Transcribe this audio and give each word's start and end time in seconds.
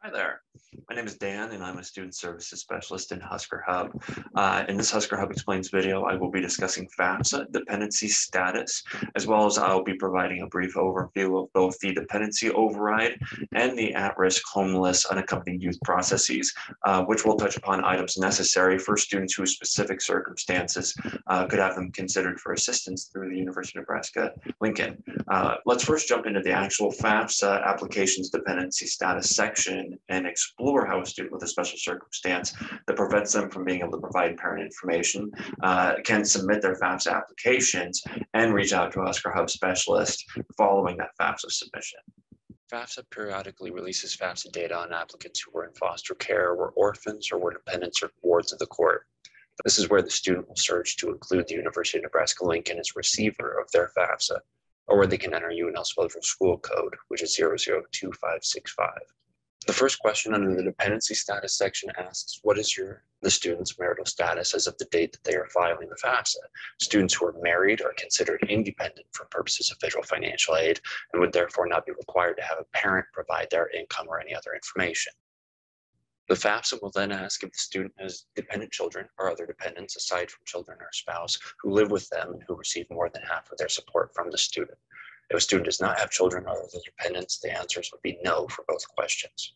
Hi 0.00 0.10
there. 0.10 0.42
My 0.86 0.94
name 0.94 1.06
is 1.06 1.16
Dan 1.16 1.52
and 1.52 1.62
I'm 1.64 1.78
a 1.78 1.84
student 1.84 2.14
services 2.14 2.60
specialist 2.60 3.12
in 3.12 3.20
Husker 3.20 3.64
Hub. 3.66 3.90
Uh, 4.34 4.64
in 4.68 4.76
this 4.76 4.90
Husker 4.90 5.16
Hub 5.16 5.30
Explains 5.30 5.70
video, 5.70 6.04
I 6.04 6.14
will 6.14 6.30
be 6.30 6.42
discussing 6.42 6.86
FAFSA 6.98 7.50
dependency 7.52 8.08
status, 8.08 8.82
as 9.14 9.26
well 9.26 9.46
as 9.46 9.56
I'll 9.56 9.82
be 9.82 9.94
providing 9.94 10.42
a 10.42 10.46
brief 10.46 10.74
overview 10.74 11.42
of 11.42 11.52
both 11.54 11.78
the 11.78 11.94
dependency 11.94 12.50
override 12.50 13.18
and 13.52 13.78
the 13.78 13.94
at-risk 13.94 14.42
homeless 14.52 15.06
unaccompanied 15.06 15.62
youth 15.62 15.78
processes, 15.84 16.52
uh, 16.84 17.02
which 17.04 17.24
will 17.24 17.36
touch 17.36 17.56
upon 17.56 17.84
items 17.84 18.18
necessary 18.18 18.78
for 18.78 18.96
students 18.96 19.34
whose 19.34 19.54
specific 19.54 20.02
circumstances 20.02 20.94
uh, 21.28 21.46
could 21.46 21.58
have 21.58 21.76
them 21.76 21.90
considered 21.92 22.38
for 22.40 22.52
assistance 22.52 23.10
through 23.12 23.30
the 23.30 23.36
University 23.36 23.78
of 23.78 23.82
Nebraska 23.82 24.32
Lincoln. 24.60 25.02
Uh, 25.28 25.56
let's 25.64 25.84
first 25.84 26.08
jump 26.08 26.26
into 26.26 26.40
the 26.40 26.52
actual 26.52 26.92
FAFSA 26.92 27.64
applications 27.64 28.30
dependency 28.30 28.86
status 28.86 29.34
section 29.34 29.98
and 30.08 30.26
explore 30.58 30.84
how 30.84 31.00
a 31.00 31.06
student 31.06 31.32
with 31.32 31.42
a 31.44 31.46
special 31.46 31.78
circumstance 31.78 32.52
that 32.86 32.96
prevents 32.96 33.32
them 33.32 33.48
from 33.48 33.64
being 33.64 33.80
able 33.80 33.92
to 33.92 33.98
provide 33.98 34.36
parent 34.36 34.64
information 34.64 35.30
uh, 35.62 35.94
can 36.04 36.24
submit 36.24 36.60
their 36.60 36.74
FAFSA 36.74 37.14
applications 37.14 38.02
and 38.34 38.52
reach 38.52 38.72
out 38.72 38.92
to 38.92 39.00
Husker 39.00 39.30
Hub 39.30 39.48
specialist 39.48 40.24
following 40.56 40.96
that 40.96 41.10
FAFSA 41.20 41.52
submission. 41.52 42.00
FAFSA 42.72 43.04
periodically 43.10 43.70
releases 43.70 44.16
FAFSA 44.16 44.50
data 44.50 44.76
on 44.76 44.92
applicants 44.92 45.40
who 45.40 45.52
were 45.52 45.64
in 45.64 45.72
foster 45.74 46.14
care, 46.16 46.56
were 46.56 46.70
orphans, 46.70 47.30
or 47.30 47.38
were 47.38 47.52
dependents 47.52 48.02
or 48.02 48.10
wards 48.22 48.52
of 48.52 48.58
the 48.58 48.66
court. 48.66 49.06
This 49.64 49.78
is 49.78 49.88
where 49.88 50.02
the 50.02 50.10
student 50.10 50.48
will 50.48 50.56
search 50.56 50.96
to 50.96 51.10
include 51.10 51.46
the 51.46 51.54
University 51.54 51.98
of 51.98 52.02
Nebraska 52.02 52.44
Lincoln 52.44 52.80
as 52.80 52.96
receiver 52.96 53.60
of 53.60 53.70
their 53.70 53.92
FAFSA, 53.96 54.38
or 54.88 54.98
where 54.98 55.06
they 55.06 55.18
can 55.18 55.34
enter 55.34 55.50
UNL's 55.50 55.92
federal 55.92 56.22
school 56.22 56.58
code, 56.58 56.96
which 57.08 57.22
is 57.22 57.36
002565. 57.36 58.88
The 59.68 59.74
first 59.74 59.98
question 59.98 60.32
under 60.32 60.54
the 60.54 60.62
dependency 60.62 61.14
status 61.14 61.58
section 61.58 61.90
asks, 61.98 62.40
what 62.42 62.56
is 62.56 62.74
your 62.74 63.04
the 63.20 63.30
student's 63.30 63.78
marital 63.78 64.06
status 64.06 64.54
as 64.54 64.66
of 64.66 64.78
the 64.78 64.86
date 64.86 65.12
that 65.12 65.24
they 65.24 65.34
are 65.34 65.46
filing 65.50 65.90
the 65.90 65.96
FAFSA? 66.02 66.38
Students 66.80 67.12
who 67.12 67.26
are 67.26 67.34
married 67.42 67.82
are 67.82 67.92
considered 67.98 68.42
independent 68.48 69.06
for 69.12 69.26
purposes 69.26 69.70
of 69.70 69.76
federal 69.76 70.04
financial 70.04 70.56
aid 70.56 70.80
and 71.12 71.20
would 71.20 71.34
therefore 71.34 71.66
not 71.66 71.84
be 71.84 71.92
required 71.92 72.38
to 72.38 72.44
have 72.44 72.56
a 72.58 72.64
parent 72.74 73.04
provide 73.12 73.48
their 73.50 73.68
income 73.68 74.06
or 74.08 74.18
any 74.18 74.34
other 74.34 74.54
information. 74.54 75.12
The 76.30 76.34
FAFSA 76.34 76.80
will 76.80 76.92
then 76.94 77.12
ask 77.12 77.44
if 77.44 77.52
the 77.52 77.58
student 77.58 77.92
has 77.98 78.24
dependent 78.34 78.72
children 78.72 79.06
or 79.18 79.30
other 79.30 79.44
dependents 79.44 79.96
aside 79.96 80.30
from 80.30 80.46
children 80.46 80.78
or 80.80 80.88
spouse 80.92 81.38
who 81.60 81.72
live 81.72 81.90
with 81.90 82.08
them 82.08 82.32
and 82.32 82.42
who 82.48 82.54
receive 82.54 82.86
more 82.90 83.10
than 83.10 83.22
half 83.30 83.52
of 83.52 83.58
their 83.58 83.68
support 83.68 84.14
from 84.14 84.30
the 84.30 84.38
student. 84.38 84.78
If 85.30 85.36
a 85.36 85.40
student 85.40 85.66
does 85.66 85.80
not 85.80 85.98
have 85.98 86.10
children 86.10 86.44
or 86.46 86.62
other 86.62 86.78
dependents, 86.84 87.38
the 87.38 87.56
answers 87.56 87.90
would 87.92 88.02
be 88.02 88.18
no 88.22 88.48
for 88.48 88.64
both 88.66 88.88
questions. 88.88 89.54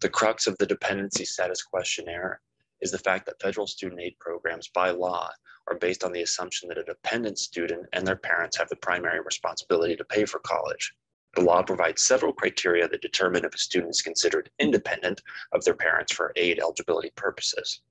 The 0.00 0.08
crux 0.08 0.46
of 0.46 0.56
the 0.58 0.66
dependency 0.66 1.24
status 1.24 1.62
questionnaire 1.62 2.40
is 2.80 2.92
the 2.92 2.98
fact 2.98 3.26
that 3.26 3.40
federal 3.42 3.66
student 3.66 4.00
aid 4.00 4.18
programs 4.18 4.68
by 4.68 4.90
law 4.90 5.30
are 5.66 5.76
based 5.76 6.04
on 6.04 6.12
the 6.12 6.22
assumption 6.22 6.68
that 6.68 6.78
a 6.78 6.84
dependent 6.84 7.38
student 7.38 7.86
and 7.92 8.06
their 8.06 8.16
parents 8.16 8.56
have 8.56 8.68
the 8.68 8.76
primary 8.76 9.20
responsibility 9.20 9.96
to 9.96 10.04
pay 10.04 10.24
for 10.24 10.38
college. 10.40 10.94
The 11.34 11.42
law 11.42 11.62
provides 11.62 12.02
several 12.02 12.32
criteria 12.32 12.88
that 12.88 13.02
determine 13.02 13.44
if 13.44 13.54
a 13.54 13.58
student 13.58 13.90
is 13.90 14.02
considered 14.02 14.50
independent 14.58 15.22
of 15.52 15.64
their 15.64 15.74
parents 15.74 16.12
for 16.12 16.32
aid 16.36 16.58
eligibility 16.58 17.10
purposes. 17.14 17.82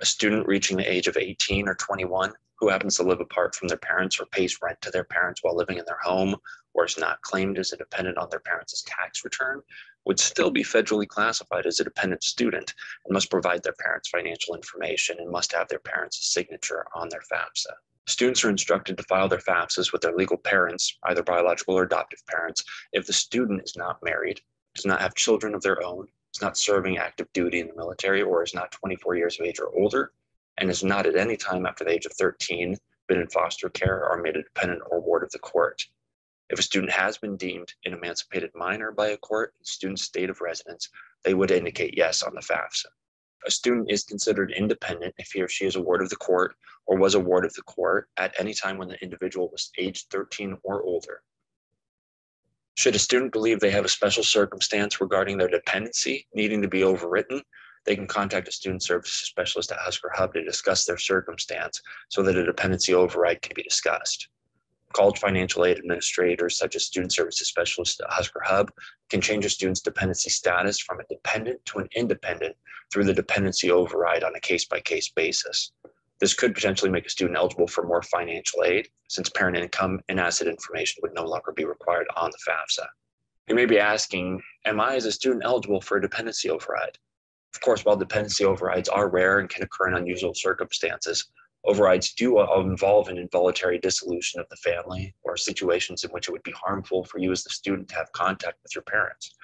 A 0.00 0.06
student 0.06 0.46
reaching 0.46 0.76
the 0.76 0.92
age 0.92 1.08
of 1.08 1.16
18 1.16 1.68
or 1.68 1.74
21 1.74 2.32
who 2.64 2.70
happens 2.70 2.96
to 2.96 3.02
live 3.02 3.20
apart 3.20 3.54
from 3.54 3.68
their 3.68 3.76
parents 3.76 4.18
or 4.18 4.24
pays 4.24 4.58
rent 4.62 4.80
to 4.80 4.90
their 4.90 5.04
parents 5.04 5.42
while 5.42 5.54
living 5.54 5.76
in 5.76 5.84
their 5.84 5.98
home 6.02 6.34
or 6.72 6.86
is 6.86 6.96
not 6.96 7.20
claimed 7.20 7.58
as 7.58 7.72
a 7.72 7.76
dependent 7.76 8.16
on 8.16 8.26
their 8.30 8.40
parents' 8.40 8.82
tax 8.86 9.22
return 9.22 9.60
would 10.06 10.18
still 10.18 10.50
be 10.50 10.64
federally 10.64 11.06
classified 11.06 11.66
as 11.66 11.78
a 11.78 11.84
dependent 11.84 12.24
student 12.24 12.72
and 13.04 13.12
must 13.12 13.30
provide 13.30 13.62
their 13.62 13.74
parents 13.78 14.08
financial 14.08 14.54
information 14.54 15.18
and 15.18 15.30
must 15.30 15.52
have 15.52 15.68
their 15.68 15.78
parents' 15.78 16.32
signature 16.32 16.86
on 16.94 17.10
their 17.10 17.20
FAFSA. 17.30 17.74
Students 18.06 18.42
are 18.44 18.50
instructed 18.50 18.96
to 18.96 19.02
file 19.02 19.28
their 19.28 19.40
FAFSAs 19.40 19.92
with 19.92 20.00
their 20.00 20.16
legal 20.16 20.38
parents, 20.38 20.96
either 21.04 21.22
biological 21.22 21.74
or 21.74 21.82
adoptive 21.82 22.26
parents, 22.26 22.64
if 22.94 23.06
the 23.06 23.12
student 23.12 23.60
is 23.62 23.76
not 23.76 24.02
married, 24.02 24.40
does 24.74 24.86
not 24.86 25.02
have 25.02 25.14
children 25.14 25.54
of 25.54 25.60
their 25.60 25.84
own, 25.84 26.06
is 26.34 26.40
not 26.40 26.56
serving 26.56 26.96
active 26.96 27.30
duty 27.34 27.60
in 27.60 27.68
the 27.68 27.76
military, 27.76 28.22
or 28.22 28.42
is 28.42 28.54
not 28.54 28.72
24 28.72 29.16
years 29.16 29.38
of 29.38 29.44
age 29.44 29.60
or 29.60 29.68
older, 29.76 30.12
and 30.64 30.70
has 30.70 30.82
not 30.82 31.04
at 31.04 31.14
any 31.14 31.36
time 31.36 31.66
after 31.66 31.84
the 31.84 31.90
age 31.90 32.06
of 32.06 32.12
13 32.14 32.74
been 33.06 33.20
in 33.20 33.26
foster 33.28 33.68
care 33.68 34.08
or 34.08 34.22
made 34.22 34.34
a 34.34 34.42
dependent 34.42 34.80
or 34.90 34.98
ward 34.98 35.22
of 35.22 35.30
the 35.30 35.38
court. 35.38 35.86
If 36.48 36.58
a 36.58 36.62
student 36.62 36.90
has 36.90 37.18
been 37.18 37.36
deemed 37.36 37.74
an 37.84 37.92
emancipated 37.92 38.50
minor 38.54 38.90
by 38.90 39.08
a 39.08 39.18
court 39.18 39.52
in 39.60 39.64
student's 39.66 40.04
state 40.04 40.30
of 40.30 40.40
residence, 40.40 40.88
they 41.22 41.34
would 41.34 41.50
indicate 41.50 41.98
yes 41.98 42.22
on 42.22 42.34
the 42.34 42.40
FAFSA. 42.40 42.86
A 43.46 43.50
student 43.50 43.90
is 43.90 44.04
considered 44.04 44.52
independent 44.52 45.14
if 45.18 45.32
he 45.32 45.42
or 45.42 45.48
she 45.48 45.66
is 45.66 45.76
a 45.76 45.82
ward 45.82 46.00
of 46.00 46.08
the 46.08 46.16
court 46.16 46.56
or 46.86 46.96
was 46.96 47.14
a 47.14 47.20
ward 47.20 47.44
of 47.44 47.52
the 47.52 47.62
court 47.62 48.08
at 48.16 48.34
any 48.38 48.54
time 48.54 48.78
when 48.78 48.88
the 48.88 49.02
individual 49.02 49.50
was 49.50 49.70
age 49.76 50.06
13 50.06 50.56
or 50.62 50.82
older. 50.82 51.20
Should 52.76 52.94
a 52.94 52.98
student 52.98 53.32
believe 53.32 53.60
they 53.60 53.70
have 53.70 53.84
a 53.84 53.90
special 53.90 54.24
circumstance 54.24 54.98
regarding 54.98 55.36
their 55.36 55.48
dependency 55.48 56.26
needing 56.32 56.62
to 56.62 56.68
be 56.68 56.80
overwritten, 56.80 57.42
they 57.86 57.96
can 57.96 58.06
contact 58.06 58.48
a 58.48 58.52
student 58.52 58.82
services 58.82 59.28
specialist 59.28 59.70
at 59.72 59.78
Husker 59.78 60.10
Hub 60.14 60.32
to 60.34 60.44
discuss 60.44 60.84
their 60.84 60.98
circumstance 60.98 61.80
so 62.08 62.22
that 62.22 62.36
a 62.36 62.44
dependency 62.44 62.94
override 62.94 63.42
can 63.42 63.52
be 63.54 63.62
discussed. 63.62 64.28
College 64.92 65.18
financial 65.18 65.64
aid 65.64 65.78
administrators, 65.78 66.56
such 66.56 66.76
as 66.76 66.86
student 66.86 67.12
services 67.12 67.48
specialists 67.48 68.00
at 68.00 68.10
Husker 68.10 68.42
Hub, 68.44 68.70
can 69.10 69.20
change 69.20 69.44
a 69.44 69.50
student's 69.50 69.80
dependency 69.80 70.30
status 70.30 70.78
from 70.78 71.00
a 71.00 71.04
dependent 71.10 71.64
to 71.66 71.78
an 71.78 71.88
independent 71.96 72.56
through 72.92 73.04
the 73.04 73.12
dependency 73.12 73.70
override 73.70 74.22
on 74.22 74.36
a 74.36 74.40
case 74.40 74.66
by 74.66 74.80
case 74.80 75.10
basis. 75.10 75.72
This 76.20 76.32
could 76.32 76.54
potentially 76.54 76.92
make 76.92 77.06
a 77.06 77.10
student 77.10 77.36
eligible 77.36 77.66
for 77.66 77.86
more 77.86 78.02
financial 78.02 78.62
aid 78.62 78.88
since 79.08 79.28
parent 79.28 79.56
income 79.56 80.00
and 80.08 80.20
asset 80.20 80.46
information 80.46 81.00
would 81.02 81.14
no 81.14 81.24
longer 81.24 81.52
be 81.52 81.64
required 81.64 82.06
on 82.16 82.30
the 82.30 82.38
FAFSA. 82.48 82.86
You 83.48 83.54
may 83.54 83.66
be 83.66 83.78
asking, 83.78 84.40
am 84.64 84.80
I 84.80 84.94
as 84.94 85.04
a 85.04 85.12
student 85.12 85.42
eligible 85.44 85.80
for 85.80 85.98
a 85.98 86.00
dependency 86.00 86.48
override? 86.50 86.98
Of 87.54 87.60
course, 87.60 87.84
while 87.84 87.96
dependency 87.96 88.44
overrides 88.44 88.88
are 88.88 89.08
rare 89.08 89.38
and 89.38 89.48
can 89.48 89.62
occur 89.62 89.88
in 89.88 89.94
unusual 89.94 90.34
circumstances, 90.34 91.26
overrides 91.64 92.12
do 92.12 92.38
uh, 92.38 92.60
involve 92.60 93.08
an 93.08 93.16
involuntary 93.16 93.78
dissolution 93.78 94.40
of 94.40 94.48
the 94.48 94.56
family 94.56 95.14
or 95.22 95.36
situations 95.36 96.04
in 96.04 96.10
which 96.10 96.28
it 96.28 96.32
would 96.32 96.42
be 96.42 96.52
harmful 96.52 97.04
for 97.04 97.18
you 97.18 97.30
as 97.32 97.44
the 97.44 97.50
student 97.50 97.88
to 97.88 97.94
have 97.94 98.10
contact 98.12 98.58
with 98.62 98.74
your 98.74 98.82
parents. 98.82 99.34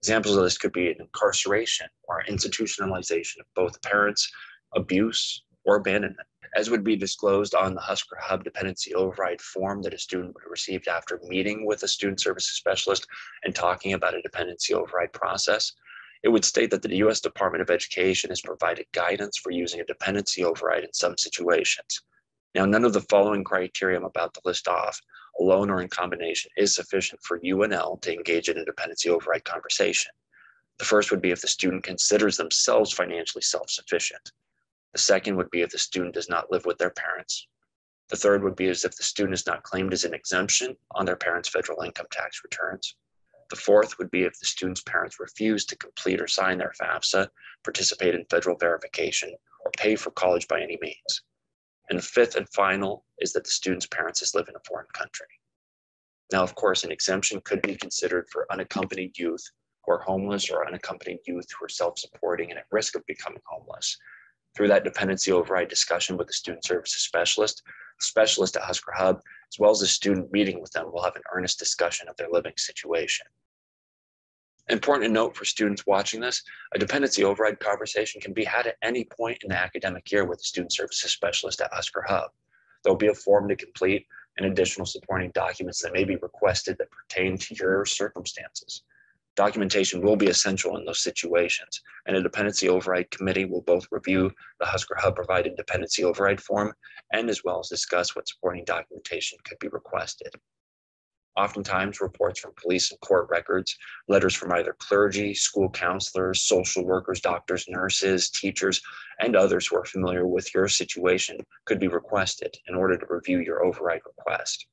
Examples 0.00 0.36
of 0.36 0.44
this 0.44 0.58
could 0.58 0.72
be 0.72 0.88
an 0.88 1.00
incarceration 1.00 1.88
or 2.08 2.22
institutionalization 2.28 3.40
of 3.40 3.46
both 3.54 3.82
parents, 3.82 4.30
abuse, 4.74 5.42
or 5.64 5.76
abandonment, 5.76 6.28
as 6.54 6.70
would 6.70 6.84
be 6.84 6.94
disclosed 6.94 7.54
on 7.54 7.74
the 7.74 7.80
Husker 7.80 8.16
Hub 8.20 8.44
dependency 8.44 8.94
override 8.94 9.40
form 9.40 9.82
that 9.82 9.94
a 9.94 9.98
student 9.98 10.34
would 10.34 10.44
have 10.44 10.50
received 10.50 10.86
after 10.86 11.20
meeting 11.24 11.66
with 11.66 11.82
a 11.82 11.88
student 11.88 12.20
services 12.20 12.52
specialist 12.52 13.06
and 13.44 13.54
talking 13.54 13.94
about 13.94 14.14
a 14.14 14.22
dependency 14.22 14.72
override 14.72 15.12
process 15.12 15.72
it 16.26 16.32
would 16.32 16.44
state 16.44 16.72
that 16.72 16.82
the 16.82 16.96
US 16.96 17.20
Department 17.20 17.62
of 17.62 17.70
Education 17.70 18.30
has 18.30 18.40
provided 18.40 18.86
guidance 18.90 19.38
for 19.38 19.52
using 19.52 19.78
a 19.78 19.84
dependency 19.84 20.42
override 20.42 20.82
in 20.82 20.92
some 20.92 21.16
situations. 21.16 22.02
Now, 22.52 22.64
none 22.64 22.84
of 22.84 22.92
the 22.92 23.02
following 23.02 23.44
criteria 23.44 23.96
I'm 23.96 24.04
about 24.04 24.34
to 24.34 24.40
list 24.44 24.66
off, 24.66 25.00
alone 25.38 25.70
or 25.70 25.80
in 25.80 25.88
combination, 25.88 26.50
is 26.56 26.74
sufficient 26.74 27.20
for 27.22 27.38
UNL 27.38 28.02
to 28.02 28.12
engage 28.12 28.48
in 28.48 28.58
a 28.58 28.64
dependency 28.64 29.08
override 29.08 29.44
conversation. 29.44 30.10
The 30.78 30.84
first 30.84 31.12
would 31.12 31.22
be 31.22 31.30
if 31.30 31.42
the 31.42 31.46
student 31.46 31.84
considers 31.84 32.36
themselves 32.36 32.92
financially 32.92 33.42
self 33.42 33.70
sufficient. 33.70 34.32
The 34.94 34.98
second 34.98 35.36
would 35.36 35.50
be 35.52 35.62
if 35.62 35.70
the 35.70 35.78
student 35.78 36.14
does 36.14 36.28
not 36.28 36.50
live 36.50 36.66
with 36.66 36.78
their 36.78 36.90
parents. 36.90 37.46
The 38.08 38.16
third 38.16 38.42
would 38.42 38.56
be 38.56 38.66
as 38.66 38.84
if 38.84 38.96
the 38.96 39.04
student 39.04 39.34
is 39.34 39.46
not 39.46 39.62
claimed 39.62 39.92
as 39.92 40.02
an 40.02 40.12
exemption 40.12 40.76
on 40.90 41.06
their 41.06 41.14
parents' 41.14 41.48
federal 41.48 41.82
income 41.82 42.06
tax 42.10 42.40
returns. 42.42 42.96
The 43.50 43.56
fourth 43.56 43.98
would 43.98 44.10
be 44.10 44.22
if 44.22 44.38
the 44.38 44.46
student's 44.46 44.82
parents 44.82 45.20
refuse 45.20 45.64
to 45.66 45.76
complete 45.76 46.20
or 46.20 46.26
sign 46.26 46.58
their 46.58 46.72
FAFSA, 46.80 47.28
participate 47.62 48.14
in 48.14 48.24
federal 48.28 48.56
verification, 48.56 49.32
or 49.64 49.70
pay 49.76 49.94
for 49.96 50.10
college 50.10 50.48
by 50.48 50.60
any 50.60 50.78
means. 50.80 51.22
And 51.88 51.98
the 51.98 52.02
fifth 52.02 52.34
and 52.34 52.48
final 52.48 53.04
is 53.18 53.32
that 53.32 53.44
the 53.44 53.50
student's 53.50 53.86
parents 53.86 54.34
live 54.34 54.48
in 54.48 54.56
a 54.56 54.66
foreign 54.66 54.88
country. 54.92 55.28
Now, 56.32 56.42
of 56.42 56.56
course, 56.56 56.82
an 56.82 56.90
exemption 56.90 57.40
could 57.44 57.62
be 57.62 57.76
considered 57.76 58.26
for 58.32 58.50
unaccompanied 58.50 59.16
youth 59.16 59.44
who 59.84 59.92
are 59.92 60.00
homeless 60.00 60.50
or 60.50 60.66
unaccompanied 60.66 61.20
youth 61.26 61.46
who 61.52 61.64
are 61.64 61.68
self-supporting 61.68 62.50
and 62.50 62.58
at 62.58 62.66
risk 62.72 62.96
of 62.96 63.06
becoming 63.06 63.42
homeless. 63.46 63.96
Through 64.56 64.68
that 64.68 64.84
dependency 64.84 65.30
override 65.30 65.68
discussion 65.68 66.16
with 66.16 66.26
the 66.26 66.32
student 66.32 66.64
services 66.64 67.02
specialist, 67.02 67.62
specialist 68.00 68.56
at 68.56 68.62
Husker 68.62 68.92
Hub, 68.92 69.20
as 69.52 69.58
well 69.58 69.70
as 69.70 69.82
a 69.82 69.86
student 69.86 70.32
meeting 70.32 70.60
with 70.60 70.72
them, 70.72 70.90
will 70.92 71.02
have 71.02 71.16
an 71.16 71.22
earnest 71.32 71.58
discussion 71.58 72.08
of 72.08 72.16
their 72.16 72.30
living 72.30 72.54
situation. 72.56 73.26
Important 74.68 75.06
to 75.06 75.12
note 75.12 75.36
for 75.36 75.44
students 75.44 75.86
watching 75.86 76.20
this, 76.20 76.42
a 76.74 76.78
dependency 76.78 77.22
override 77.22 77.60
conversation 77.60 78.20
can 78.20 78.32
be 78.32 78.44
had 78.44 78.66
at 78.66 78.76
any 78.82 79.04
point 79.04 79.38
in 79.42 79.50
the 79.50 79.56
academic 79.56 80.10
year 80.10 80.24
with 80.24 80.38
the 80.38 80.44
student 80.44 80.72
services 80.72 81.12
specialist 81.12 81.60
at 81.60 81.72
Husker 81.72 82.04
Hub. 82.06 82.30
There'll 82.82 82.96
be 82.96 83.06
a 83.06 83.14
form 83.14 83.48
to 83.48 83.56
complete 83.56 84.06
and 84.36 84.46
additional 84.46 84.86
supporting 84.86 85.30
documents 85.30 85.80
that 85.82 85.92
may 85.92 86.04
be 86.04 86.16
requested 86.16 86.76
that 86.78 86.90
pertain 86.90 87.38
to 87.38 87.54
your 87.54 87.84
circumstances. 87.84 88.82
Documentation 89.36 90.00
will 90.00 90.16
be 90.16 90.28
essential 90.28 90.78
in 90.78 90.86
those 90.86 91.02
situations, 91.02 91.82
and 92.06 92.16
a 92.16 92.22
dependency 92.22 92.70
override 92.70 93.10
committee 93.10 93.44
will 93.44 93.60
both 93.60 93.86
review 93.90 94.30
the 94.60 94.66
Husker 94.66 94.96
Hub 94.98 95.14
provided 95.14 95.56
dependency 95.56 96.04
override 96.04 96.40
form 96.40 96.72
and 97.12 97.28
as 97.28 97.44
well 97.44 97.60
as 97.60 97.68
discuss 97.68 98.16
what 98.16 98.26
supporting 98.26 98.64
documentation 98.64 99.38
could 99.44 99.58
be 99.58 99.68
requested. 99.68 100.32
Oftentimes, 101.36 102.00
reports 102.00 102.40
from 102.40 102.54
police 102.56 102.90
and 102.90 103.00
court 103.00 103.28
records, 103.28 103.76
letters 104.08 104.34
from 104.34 104.52
either 104.52 104.74
clergy, 104.78 105.34
school 105.34 105.68
counselors, 105.68 106.44
social 106.44 106.82
workers, 106.86 107.20
doctors, 107.20 107.66
nurses, 107.68 108.30
teachers, 108.30 108.80
and 109.20 109.36
others 109.36 109.66
who 109.66 109.76
are 109.76 109.84
familiar 109.84 110.26
with 110.26 110.54
your 110.54 110.66
situation 110.66 111.36
could 111.66 111.78
be 111.78 111.88
requested 111.88 112.56
in 112.68 112.74
order 112.74 112.96
to 112.96 113.06
review 113.10 113.40
your 113.40 113.66
override 113.66 114.00
request. 114.06 114.66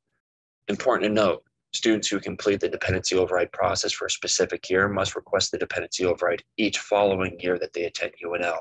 Important 0.70 1.10
to 1.10 1.14
note, 1.14 1.44
students 1.74 2.08
who 2.08 2.20
complete 2.20 2.60
the 2.60 2.70
dependency 2.70 3.16
override 3.16 3.52
process 3.52 3.92
for 3.92 4.06
a 4.06 4.12
specific 4.12 4.70
year 4.70 4.88
must 4.88 5.16
request 5.16 5.52
the 5.52 5.58
dependency 5.58 6.06
override 6.06 6.44
each 6.58 6.80
following 6.80 7.40
year 7.40 7.58
that 7.58 7.74
they 7.74 7.86
attend 7.86 8.14
UNL, 8.24 8.60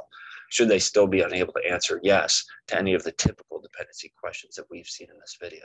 should 0.49 0.69
they 0.69 0.79
still 0.79 1.07
be 1.07 1.21
unable 1.21 1.53
to 1.53 1.71
answer 1.71 2.01
yes 2.03 2.45
to 2.69 2.79
any 2.79 2.95
of 2.95 3.03
the 3.05 3.13
typical 3.13 3.61
dependency 3.61 4.13
questions 4.19 4.55
that 4.57 4.67
we've 4.71 4.87
seen 4.87 5.09
in 5.11 5.19
this 5.21 5.37
video. 5.41 5.65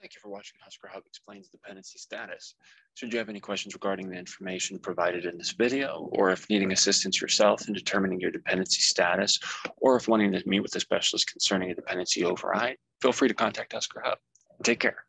Thank 0.00 0.14
you 0.14 0.20
for 0.22 0.30
watching 0.30 0.58
Husker 0.62 0.88
Hub 0.90 1.02
Explains 1.06 1.48
Dependency 1.48 1.98
Status. 1.98 2.54
Should 2.94 3.12
you 3.12 3.18
have 3.18 3.28
any 3.28 3.40
questions 3.40 3.74
regarding 3.74 4.08
the 4.08 4.16
information 4.16 4.78
provided 4.78 5.26
in 5.26 5.36
this 5.36 5.52
video, 5.52 6.08
or 6.12 6.30
if 6.30 6.48
needing 6.48 6.72
assistance 6.72 7.20
yourself 7.20 7.68
in 7.68 7.74
determining 7.74 8.18
your 8.18 8.30
dependency 8.30 8.80
status, 8.80 9.38
or 9.76 9.96
if 9.96 10.08
wanting 10.08 10.32
to 10.32 10.42
meet 10.46 10.60
with 10.60 10.74
a 10.74 10.80
specialist 10.80 11.30
concerning 11.30 11.70
a 11.70 11.74
dependency 11.74 12.24
override, 12.24 12.78
feel 13.02 13.12
free 13.12 13.28
to 13.28 13.34
contact 13.34 13.74
Husker 13.74 14.00
Hub. 14.02 14.16
Take 14.64 14.80
care. 14.80 15.04